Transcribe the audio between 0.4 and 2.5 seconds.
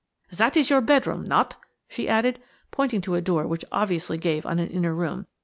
is your bedroom–not?" she added,